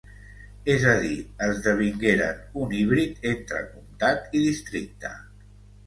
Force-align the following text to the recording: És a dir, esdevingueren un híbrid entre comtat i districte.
És 0.75 0.85
a 0.93 0.95
dir, 1.03 1.17
esdevingueren 1.49 2.41
un 2.63 2.75
híbrid 2.81 3.31
entre 3.35 3.65
comtat 3.77 4.37
i 4.41 4.47
districte. 4.51 5.19